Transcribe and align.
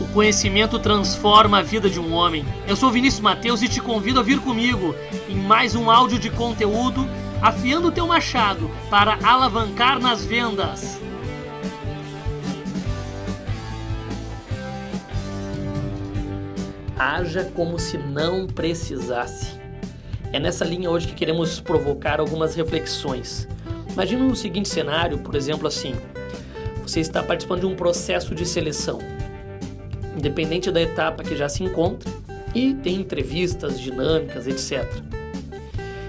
O 0.00 0.08
conhecimento 0.14 0.78
transforma 0.78 1.58
a 1.58 1.62
vida 1.62 1.90
de 1.90 2.00
um 2.00 2.14
homem. 2.14 2.42
Eu 2.66 2.74
sou 2.74 2.90
Vinícius 2.90 3.20
Mateus 3.20 3.60
e 3.60 3.68
te 3.68 3.82
convido 3.82 4.18
a 4.18 4.22
vir 4.22 4.40
comigo 4.40 4.94
em 5.28 5.36
mais 5.36 5.74
um 5.74 5.90
áudio 5.90 6.18
de 6.18 6.30
conteúdo 6.30 7.06
afiando 7.42 7.88
o 7.88 7.92
teu 7.92 8.06
machado 8.06 8.70
para 8.88 9.18
alavancar 9.22 10.00
nas 10.00 10.24
vendas. 10.24 10.98
Haja 16.98 17.44
como 17.54 17.78
se 17.78 17.98
não 17.98 18.46
precisasse. 18.46 19.60
É 20.32 20.40
nessa 20.40 20.64
linha 20.64 20.90
hoje 20.90 21.08
que 21.08 21.14
queremos 21.14 21.60
provocar 21.60 22.20
algumas 22.20 22.54
reflexões. 22.54 23.46
Imagina 23.90 24.24
o 24.24 24.36
seguinte 24.36 24.68
cenário, 24.68 25.18
por 25.18 25.34
exemplo, 25.34 25.68
assim: 25.68 25.94
você 26.82 27.00
está 27.00 27.22
participando 27.22 27.60
de 27.60 27.66
um 27.66 27.74
processo 27.74 28.34
de 28.34 28.46
seleção 28.46 29.19
independente 30.20 30.70
da 30.70 30.80
etapa 30.80 31.24
que 31.24 31.34
já 31.34 31.48
se 31.48 31.64
encontra, 31.64 32.10
e 32.54 32.74
tem 32.74 32.96
entrevistas 32.96 33.80
dinâmicas, 33.80 34.46
etc. 34.46 34.84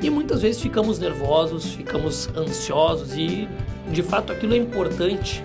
E 0.00 0.10
muitas 0.10 0.42
vezes 0.42 0.60
ficamos 0.60 0.98
nervosos, 0.98 1.72
ficamos 1.72 2.28
ansiosos 2.36 3.16
e 3.16 3.48
de 3.88 4.02
fato 4.02 4.32
aquilo 4.32 4.54
é 4.54 4.56
importante. 4.56 5.42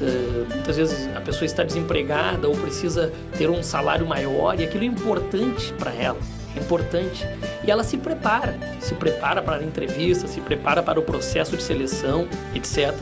Uh, 0.00 0.46
muitas 0.48 0.76
vezes 0.76 1.08
a 1.14 1.20
pessoa 1.20 1.44
está 1.44 1.62
desempregada 1.62 2.48
ou 2.48 2.56
precisa 2.56 3.12
ter 3.36 3.50
um 3.50 3.62
salário 3.62 4.06
maior 4.06 4.58
e 4.58 4.64
aquilo 4.64 4.84
é 4.84 4.86
importante 4.86 5.72
para 5.74 5.92
ela, 5.92 6.18
é 6.56 6.60
importante. 6.60 7.26
E 7.66 7.70
ela 7.70 7.84
se 7.84 7.98
prepara, 7.98 8.56
se 8.80 8.94
prepara 8.94 9.42
para 9.42 9.56
a 9.56 9.64
entrevista, 9.64 10.26
se 10.26 10.40
prepara 10.40 10.82
para 10.82 10.98
o 10.98 11.02
processo 11.02 11.56
de 11.56 11.62
seleção, 11.62 12.26
etc. 12.54 12.94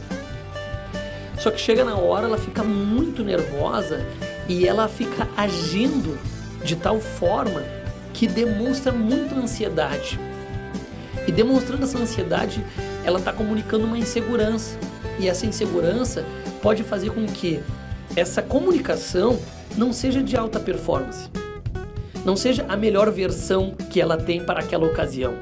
Só 1.39 1.53
que 1.53 1.61
chega 1.61 1.85
na 1.85 1.97
hora, 1.97 2.27
ela 2.27 2.39
fica 2.39 2.65
muito 2.65 3.23
nervosa 3.23 4.05
e 4.49 4.67
ela 4.67 4.89
fica 4.89 5.29
agindo 5.37 6.19
de 6.65 6.75
tal 6.75 7.01
forma 7.01 7.63
que 8.15 8.27
demonstra 8.27 8.91
muita 8.91 9.35
ansiedade. 9.35 10.19
E 11.27 11.33
demonstrando 11.33 11.85
essa 11.85 11.99
ansiedade, 11.99 12.65
ela 13.05 13.19
está 13.19 13.33
comunicando 13.33 13.85
uma 13.85 13.99
insegurança. 13.99 14.79
E 15.19 15.29
essa 15.29 15.47
insegurança 15.47 16.25
pode 16.63 16.83
fazer 16.83 17.11
com 17.11 17.27
que 17.27 17.61
essa 18.17 18.41
comunicação 18.41 19.39
não 19.77 19.93
seja 19.93 20.23
de 20.23 20.37
alta 20.37 20.59
performance, 20.59 21.29
não 22.25 22.35
seja 22.35 22.65
a 22.69 22.77
melhor 22.77 23.11
versão 23.11 23.75
que 23.91 24.01
ela 24.01 24.17
tem 24.17 24.43
para 24.43 24.61
aquela 24.61 24.87
ocasião. 24.87 25.35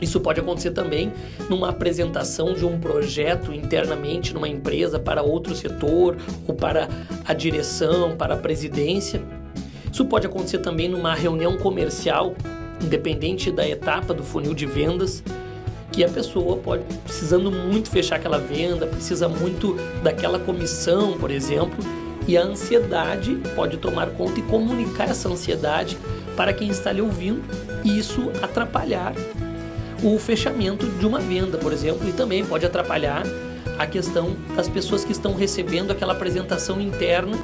Isso 0.00 0.20
pode 0.20 0.40
acontecer 0.40 0.70
também 0.70 1.12
numa 1.48 1.68
apresentação 1.68 2.54
de 2.54 2.64
um 2.64 2.78
projeto 2.78 3.52
internamente 3.52 4.32
numa 4.32 4.48
empresa 4.48 4.98
para 4.98 5.22
outro 5.22 5.54
setor 5.54 6.16
ou 6.46 6.54
para 6.54 6.88
a 7.24 7.34
direção, 7.34 8.16
para 8.16 8.34
a 8.34 8.36
presidência. 8.36 9.22
Isso 9.92 10.04
pode 10.04 10.26
acontecer 10.26 10.58
também 10.58 10.88
numa 10.88 11.14
reunião 11.14 11.58
comercial, 11.58 12.34
independente 12.80 13.50
da 13.50 13.68
etapa 13.68 14.14
do 14.14 14.22
funil 14.22 14.54
de 14.54 14.64
vendas, 14.64 15.22
que 15.92 16.04
a 16.04 16.08
pessoa 16.08 16.56
pode 16.56 16.84
precisando 17.04 17.50
muito 17.50 17.90
fechar 17.90 18.16
aquela 18.16 18.38
venda, 18.38 18.86
precisa 18.86 19.28
muito 19.28 19.76
daquela 20.02 20.38
comissão, 20.38 21.18
por 21.18 21.30
exemplo, 21.30 21.84
e 22.28 22.38
a 22.38 22.42
ansiedade 22.42 23.36
pode 23.56 23.76
tomar 23.76 24.10
conta 24.10 24.38
e 24.38 24.42
comunicar 24.44 25.10
essa 25.10 25.28
ansiedade 25.28 25.98
para 26.36 26.52
quem 26.52 26.68
está 26.68 26.92
lhe 26.92 27.00
ouvindo 27.00 27.42
e 27.84 27.98
isso 27.98 28.30
atrapalhar 28.40 29.12
o 30.02 30.18
fechamento 30.18 30.86
de 30.86 31.06
uma 31.06 31.18
venda, 31.18 31.58
por 31.58 31.72
exemplo, 31.72 32.08
e 32.08 32.12
também 32.12 32.44
pode 32.44 32.64
atrapalhar 32.64 33.24
a 33.78 33.86
questão 33.86 34.36
das 34.56 34.68
pessoas 34.68 35.04
que 35.04 35.12
estão 35.12 35.34
recebendo 35.34 35.90
aquela 35.90 36.12
apresentação 36.12 36.80
interna 36.80 37.36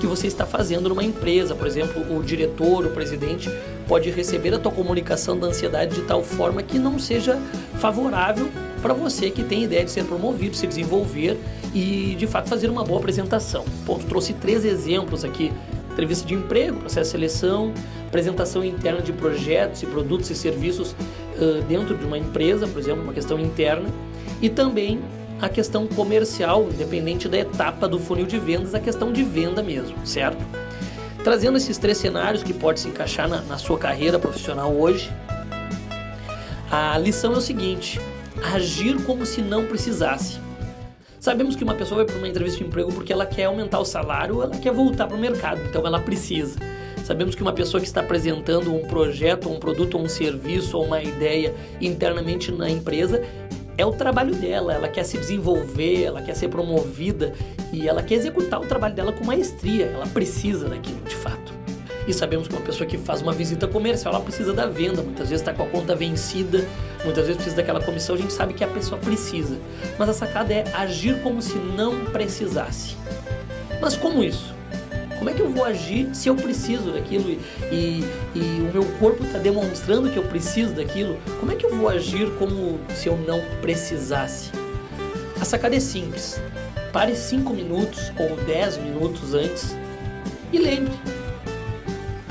que 0.00 0.06
você 0.06 0.26
está 0.26 0.44
fazendo 0.44 0.88
numa 0.88 1.02
empresa. 1.02 1.54
Por 1.54 1.66
exemplo, 1.66 2.16
o 2.16 2.22
diretor, 2.22 2.84
o 2.84 2.90
presidente 2.90 3.50
pode 3.88 4.10
receber 4.10 4.54
a 4.54 4.58
tua 4.58 4.72
comunicação 4.72 5.38
da 5.38 5.46
ansiedade 5.46 5.94
de 5.94 6.02
tal 6.02 6.22
forma 6.22 6.62
que 6.62 6.78
não 6.78 6.98
seja 6.98 7.38
favorável 7.78 8.48
para 8.82 8.92
você 8.92 9.30
que 9.30 9.42
tem 9.42 9.64
ideia 9.64 9.84
de 9.84 9.90
ser 9.90 10.04
promovido, 10.04 10.54
se 10.54 10.66
desenvolver 10.66 11.38
e 11.74 12.14
de 12.18 12.26
fato 12.26 12.48
fazer 12.48 12.68
uma 12.68 12.84
boa 12.84 12.98
apresentação. 12.98 13.64
Bom, 13.84 13.98
trouxe 13.98 14.32
três 14.34 14.64
exemplos 14.64 15.24
aqui 15.24 15.52
entrevista 15.96 16.26
de 16.26 16.34
emprego, 16.34 16.80
processo 16.80 17.04
de 17.04 17.12
seleção, 17.12 17.72
apresentação 18.06 18.62
interna 18.62 19.00
de 19.00 19.14
projetos 19.14 19.82
e 19.82 19.86
produtos 19.86 20.28
e 20.28 20.34
serviços 20.34 20.94
dentro 21.68 21.96
de 21.96 22.04
uma 22.04 22.18
empresa, 22.18 22.66
por 22.66 22.78
exemplo, 22.78 23.02
uma 23.02 23.12
questão 23.12 23.38
interna, 23.38 23.88
e 24.40 24.48
também 24.48 25.00
a 25.40 25.48
questão 25.48 25.86
comercial, 25.86 26.68
independente 26.72 27.28
da 27.28 27.38
etapa 27.38 27.86
do 27.86 27.98
funil 27.98 28.26
de 28.26 28.38
vendas, 28.38 28.74
a 28.74 28.80
questão 28.80 29.12
de 29.12 29.22
venda 29.22 29.62
mesmo, 29.62 29.94
certo? 30.06 30.42
Trazendo 31.22 31.56
esses 31.56 31.76
três 31.76 31.98
cenários 31.98 32.42
que 32.42 32.54
pode 32.54 32.80
se 32.80 32.88
encaixar 32.88 33.28
na, 33.28 33.42
na 33.42 33.58
sua 33.58 33.78
carreira 33.78 34.18
profissional 34.18 34.72
hoje, 34.72 35.10
a 36.70 36.96
lição 36.98 37.34
é 37.34 37.36
o 37.36 37.40
seguinte: 37.40 38.00
agir 38.54 39.02
como 39.04 39.26
se 39.26 39.42
não 39.42 39.66
precisasse. 39.66 40.38
Sabemos 41.18 41.56
que 41.56 41.64
uma 41.64 41.74
pessoa 41.74 41.98
vai 41.98 42.06
para 42.06 42.16
uma 42.16 42.28
entrevista 42.28 42.58
de 42.58 42.64
emprego 42.64 42.92
porque 42.92 43.12
ela 43.12 43.26
quer 43.26 43.46
aumentar 43.46 43.80
o 43.80 43.84
salário, 43.84 44.42
ela 44.42 44.56
quer 44.56 44.72
voltar 44.72 45.06
para 45.08 45.16
o 45.16 45.20
mercado, 45.20 45.60
então 45.68 45.84
ela 45.84 45.98
precisa. 45.98 46.58
Sabemos 47.06 47.36
que 47.36 47.42
uma 47.42 47.52
pessoa 47.52 47.80
que 47.80 47.86
está 47.86 48.00
apresentando 48.00 48.74
um 48.74 48.82
projeto, 48.82 49.48
um 49.48 49.60
produto, 49.60 49.96
um 49.96 50.08
serviço 50.08 50.76
ou 50.76 50.86
uma 50.86 51.00
ideia 51.00 51.54
internamente 51.80 52.50
na 52.50 52.68
empresa 52.68 53.22
é 53.78 53.86
o 53.86 53.92
trabalho 53.92 54.34
dela, 54.34 54.74
ela 54.74 54.88
quer 54.88 55.04
se 55.04 55.16
desenvolver, 55.16 56.02
ela 56.02 56.20
quer 56.20 56.34
ser 56.34 56.48
promovida 56.48 57.32
e 57.72 57.86
ela 57.86 58.02
quer 58.02 58.16
executar 58.16 58.60
o 58.60 58.66
trabalho 58.66 58.92
dela 58.92 59.12
com 59.12 59.24
maestria, 59.24 59.84
ela 59.84 60.08
precisa 60.08 60.68
daquilo 60.68 61.00
de 61.02 61.14
fato. 61.14 61.52
E 62.08 62.12
sabemos 62.12 62.48
que 62.48 62.54
uma 62.54 62.62
pessoa 62.62 62.84
que 62.84 62.98
faz 62.98 63.22
uma 63.22 63.32
visita 63.32 63.68
comercial, 63.68 64.12
ela 64.12 64.24
precisa 64.24 64.52
da 64.52 64.66
venda, 64.66 65.00
muitas 65.00 65.28
vezes 65.28 65.42
está 65.42 65.54
com 65.54 65.62
a 65.62 65.66
conta 65.66 65.94
vencida, 65.94 66.66
muitas 67.04 67.22
vezes 67.22 67.36
precisa 67.36 67.54
daquela 67.54 67.80
comissão, 67.80 68.16
a 68.16 68.18
gente 68.18 68.32
sabe 68.32 68.52
que 68.52 68.64
a 68.64 68.68
pessoa 68.68 69.00
precisa. 69.00 69.56
Mas 69.96 70.08
a 70.08 70.12
sacada 70.12 70.52
é 70.52 70.64
agir 70.74 71.22
como 71.22 71.40
se 71.40 71.56
não 71.56 72.04
precisasse. 72.06 72.96
Mas 73.80 73.96
como 73.96 74.24
isso? 74.24 74.55
Como 75.18 75.30
é 75.30 75.32
que 75.32 75.40
eu 75.40 75.50
vou 75.50 75.64
agir 75.64 76.08
se 76.14 76.28
eu 76.28 76.34
preciso 76.34 76.92
daquilo 76.92 77.30
e, 77.30 78.04
e, 78.34 78.40
o 78.60 78.72
meu 78.72 78.84
corpo 78.98 79.24
está 79.24 79.38
demonstrando 79.38 80.10
que 80.10 80.16
eu 80.16 80.22
preciso 80.24 80.74
daquilo? 80.74 81.18
Como 81.40 81.52
é 81.52 81.54
que 81.54 81.64
eu 81.64 81.74
vou 81.74 81.88
agir 81.88 82.30
como 82.38 82.78
se 82.94 83.08
eu 83.08 83.16
não 83.16 83.40
precisasse? 83.60 84.50
A 85.40 85.44
sacada 85.44 85.76
é 85.76 85.80
simples. 85.80 86.40
Pare 86.92 87.14
5 87.14 87.52
minutos 87.52 88.12
ou 88.18 88.36
10 88.44 88.78
minutos 88.78 89.34
antes 89.34 89.76
e 90.52 90.58
lembre 90.58 90.94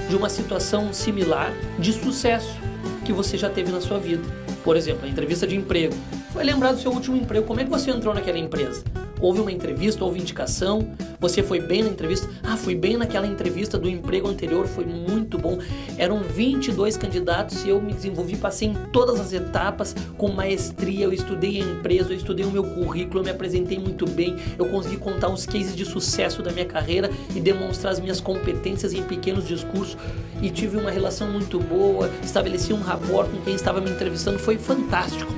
de 0.10 0.16
uma 0.16 0.30
situação 0.30 0.94
similar 0.94 1.52
de 1.80 1.92
sucesso 1.92 2.56
que 3.04 3.14
você 3.14 3.38
já 3.38 3.50
teve 3.50 3.72
na 3.72 3.82
sua 3.82 4.00
vida. 4.00 4.24
Por 4.64 4.76
exemplo, 4.76 5.06
a 5.06 5.08
entrevista 5.08 5.46
de 5.46 5.56
emprego. 5.56 5.94
Foi 6.32 6.44
lembrar 6.44 6.74
do 6.74 6.82
seu 6.82 6.92
último 6.92 7.16
emprego. 7.16 7.46
Como 7.46 7.60
é 7.60 7.64
que 7.64 7.70
você 7.70 7.92
entrou 7.92 8.14
naquela 8.14 8.38
empresa? 8.38 8.84
Houve 9.22 9.40
uma 9.40 9.52
entrevista, 9.52 10.04
houve 10.04 10.20
indicação, 10.20 10.90
você 11.20 11.42
foi 11.42 11.60
bem 11.60 11.84
na 11.84 11.90
entrevista? 11.90 12.30
Ah, 12.44 12.58
fui 12.58 12.76
bem 12.76 12.98
naquela 12.98 13.28
entrevista 13.28 13.78
do 13.78 13.90
emprego 13.90 14.28
anterior, 14.28 14.68
foi 14.68 14.86
muito 14.86 15.38
bom. 15.38 15.58
Eram 15.98 16.22
22 16.22 16.98
candidatos 16.98 17.64
e 17.64 17.70
eu 17.70 17.82
me 17.82 17.94
desenvolvi, 17.94 18.36
passei 18.36 18.70
em 18.70 18.74
todas 18.92 19.20
as 19.20 19.34
etapas 19.34 19.96
com 20.18 20.30
maestria. 20.30 21.06
Eu 21.06 21.14
estudei 21.14 21.62
a 21.62 21.66
empresa, 21.66 22.12
eu 22.12 22.18
estudei 22.18 22.46
o 22.46 22.52
meu 22.52 22.64
currículo, 22.64 23.20
eu 23.20 23.24
me 23.24 23.32
apresentei 23.32 23.80
muito 23.80 24.10
bem. 24.10 24.36
Eu 24.58 24.66
consegui 24.68 24.98
contar 24.98 25.30
os 25.30 25.46
cases 25.46 25.76
de 25.76 25.86
sucesso 25.86 26.42
da 26.42 26.52
minha 26.52 26.66
carreira 26.66 27.10
e 27.36 27.40
demonstrar 27.40 27.94
as 27.94 28.00
minhas 28.00 28.20
competências 28.20 28.94
em 28.94 29.04
pequenos 29.04 29.48
discursos. 29.48 29.98
E 30.42 30.50
tive 30.50 30.78
uma 30.78 30.92
relação 30.92 31.30
muito 31.30 31.60
boa, 31.60 32.10
estabeleci 32.24 32.74
um 32.74 32.82
rapport 32.82 33.30
com 33.30 33.42
quem 33.42 33.56
estava 33.56 33.80
me 33.80 33.90
entrevistando, 33.90 34.38
foi 34.38 34.58
fantástico. 34.58 35.34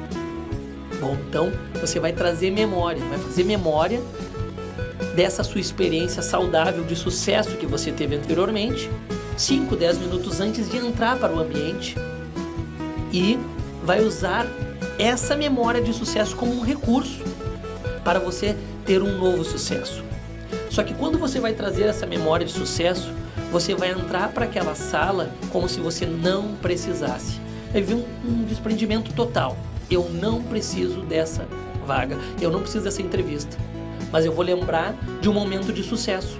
Bom, 0.99 1.15
então 1.29 1.51
você 1.79 1.99
vai 1.99 2.11
trazer 2.11 2.49
memória, 2.49 2.99
vai 3.05 3.19
fazer 3.19 3.44
memória 3.44 4.01
dessa 5.15 5.43
sua 5.43 5.61
experiência 5.61 6.21
saudável 6.21 6.83
de 6.83 6.95
sucesso 6.95 7.57
que 7.57 7.65
você 7.65 7.91
teve 7.91 8.15
anteriormente, 8.15 8.89
5, 9.35 9.75
10 9.75 9.97
minutos 9.99 10.39
antes 10.39 10.69
de 10.69 10.77
entrar 10.77 11.17
para 11.17 11.33
o 11.33 11.39
ambiente 11.39 11.95
e 13.11 13.39
vai 13.83 14.01
usar 14.03 14.47
essa 14.97 15.35
memória 15.35 15.81
de 15.81 15.94
sucesso 15.94 16.35
como 16.35 16.53
um 16.53 16.61
recurso 16.61 17.23
para 18.03 18.19
você 18.19 18.55
ter 18.85 19.01
um 19.01 19.17
novo 19.17 19.44
sucesso. 19.44 20.03
Só 20.69 20.83
que 20.83 20.94
quando 20.94 21.17
você 21.17 21.39
vai 21.39 21.53
trazer 21.53 21.83
essa 21.83 22.05
memória 22.05 22.45
de 22.45 22.51
sucesso, 22.51 23.11
você 23.51 23.75
vai 23.75 23.91
entrar 23.91 24.29
para 24.29 24.45
aquela 24.45 24.75
sala 24.75 25.31
como 25.51 25.69
se 25.69 25.79
você 25.79 26.05
não 26.05 26.55
precisasse. 26.55 27.39
Vai 27.71 27.81
vir 27.81 27.95
um, 27.95 28.05
um 28.25 28.43
desprendimento 28.43 29.13
total 29.13 29.57
eu 29.89 30.09
não 30.09 30.41
preciso 30.41 31.01
dessa 31.01 31.47
vaga, 31.85 32.17
eu 32.41 32.51
não 32.51 32.61
preciso 32.61 32.83
dessa 32.83 33.01
entrevista, 33.01 33.57
mas 34.12 34.25
eu 34.25 34.31
vou 34.31 34.44
lembrar 34.44 34.95
de 35.21 35.30
um 35.30 35.33
momento 35.33 35.71
de 35.71 35.83
sucesso. 35.83 36.39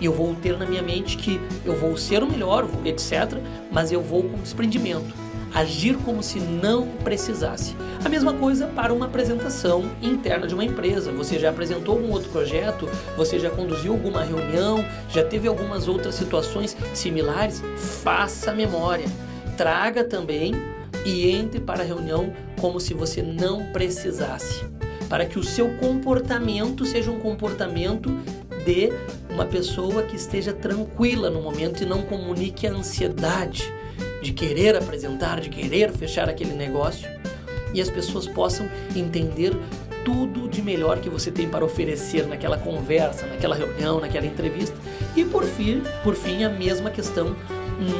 E 0.00 0.04
eu 0.04 0.12
vou 0.12 0.34
ter 0.34 0.56
na 0.56 0.64
minha 0.64 0.82
mente 0.82 1.16
que 1.16 1.40
eu 1.64 1.74
vou 1.74 1.96
ser 1.96 2.22
o 2.22 2.30
melhor, 2.30 2.68
etc. 2.84 3.38
Mas 3.70 3.90
eu 3.90 4.00
vou 4.00 4.22
com 4.22 4.38
desprendimento. 4.38 5.14
agir 5.54 5.96
como 6.04 6.22
se 6.22 6.38
não 6.38 6.86
precisasse. 7.02 7.74
A 8.04 8.08
mesma 8.08 8.34
coisa 8.34 8.66
para 8.66 8.92
uma 8.92 9.06
apresentação 9.06 9.90
interna 10.02 10.46
de 10.46 10.54
uma 10.54 10.64
empresa. 10.64 11.10
Você 11.12 11.38
já 11.38 11.50
apresentou 11.50 11.96
algum 11.96 12.12
outro 12.12 12.28
projeto? 12.30 12.88
Você 13.16 13.38
já 13.38 13.50
conduziu 13.50 13.92
alguma 13.92 14.22
reunião? 14.22 14.84
Já 15.08 15.24
teve 15.24 15.48
algumas 15.48 15.88
outras 15.88 16.14
situações 16.14 16.76
similares? 16.94 17.62
Faça 18.02 18.52
memória. 18.52 19.06
Traga 19.56 20.04
também 20.04 20.52
e 21.04 21.30
entre 21.30 21.60
para 21.60 21.82
a 21.82 21.86
reunião 21.86 22.32
como 22.60 22.78
se 22.78 22.92
você 22.92 23.22
não 23.22 23.64
precisasse, 23.72 24.64
para 25.08 25.26
que 25.26 25.38
o 25.38 25.42
seu 25.42 25.76
comportamento 25.76 26.84
seja 26.84 27.10
um 27.10 27.18
comportamento 27.18 28.10
de 28.64 28.92
uma 29.30 29.46
pessoa 29.46 30.02
que 30.02 30.16
esteja 30.16 30.52
tranquila 30.52 31.30
no 31.30 31.40
momento 31.40 31.82
e 31.82 31.86
não 31.86 32.02
comunique 32.02 32.66
a 32.66 32.72
ansiedade 32.72 33.72
de 34.22 34.32
querer 34.32 34.76
apresentar, 34.76 35.40
de 35.40 35.48
querer 35.48 35.92
fechar 35.92 36.28
aquele 36.28 36.52
negócio 36.52 37.08
e 37.72 37.80
as 37.80 37.90
pessoas 37.90 38.26
possam 38.26 38.68
entender 38.94 39.56
tudo 40.04 40.48
de 40.48 40.62
melhor 40.62 41.00
que 41.00 41.10
você 41.10 41.30
tem 41.30 41.48
para 41.48 41.64
oferecer 41.64 42.26
naquela 42.26 42.56
conversa, 42.56 43.26
naquela 43.26 43.54
reunião, 43.54 44.00
naquela 44.00 44.26
entrevista. 44.26 44.76
E 45.14 45.24
por 45.24 45.44
fim, 45.44 45.82
por 46.02 46.14
fim 46.14 46.44
a 46.44 46.48
mesma 46.48 46.90
questão 46.90 47.36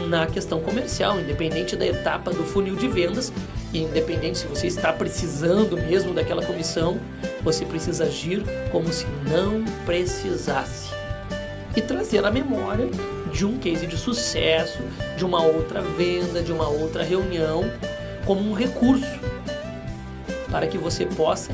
na 0.09 0.27
questão 0.27 0.61
comercial, 0.61 1.21
independente 1.21 1.77
da 1.77 1.87
etapa 1.87 2.31
do 2.33 2.45
funil 2.45 2.77
de 2.77 2.89
vendas, 2.89 3.33
e 3.73 3.83
independente 3.83 4.39
se 4.39 4.47
você 4.47 4.67
está 4.67 4.93
precisando 4.93 5.77
mesmo 5.77 6.15
daquela 6.15 6.45
comissão, 6.45 6.99
você 7.43 7.65
precisa 7.65 8.05
agir 8.05 8.43
como 8.73 8.93
se 8.93 9.07
não 9.29 9.65
precisasse. 9.85 10.89
E 11.77 11.81
trazer 11.81 12.25
a 12.25 12.31
memória 12.31 12.89
de 13.33 13.45
um 13.45 13.59
case 13.59 13.87
de 13.87 13.97
sucesso, 13.97 14.81
de 15.17 15.25
uma 15.25 15.43
outra 15.43 15.81
venda, 15.81 16.43
de 16.43 16.51
uma 16.51 16.69
outra 16.69 17.03
reunião, 17.03 17.71
como 18.25 18.41
um 18.41 18.55
recurso 18.55 19.19
para 20.51 20.67
que 20.67 20.79
você 20.79 21.05
possa 21.05 21.53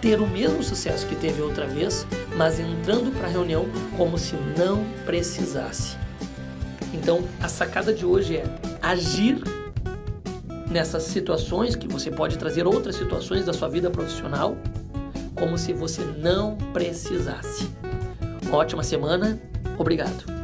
ter 0.00 0.20
o 0.20 0.26
mesmo 0.26 0.62
sucesso 0.62 1.06
que 1.06 1.14
teve 1.14 1.42
outra 1.42 1.66
vez, 1.66 2.06
mas 2.36 2.58
entrando 2.58 3.12
para 3.12 3.26
a 3.26 3.30
reunião 3.30 3.66
como 3.96 4.16
se 4.16 4.34
não 4.56 4.84
precisasse. 5.04 6.01
Então, 6.92 7.22
a 7.40 7.48
sacada 7.48 7.92
de 7.92 8.04
hoje 8.04 8.36
é 8.36 8.44
agir 8.80 9.42
nessas 10.70 11.04
situações 11.04 11.76
que 11.76 11.86
você 11.86 12.10
pode 12.10 12.38
trazer 12.38 12.66
outras 12.66 12.96
situações 12.96 13.44
da 13.44 13.52
sua 13.52 13.68
vida 13.68 13.90
profissional 13.90 14.56
como 15.34 15.58
se 15.58 15.72
você 15.72 16.02
não 16.18 16.56
precisasse. 16.72 17.68
Uma 18.46 18.58
ótima 18.58 18.82
semana. 18.82 19.40
Obrigado. 19.78 20.41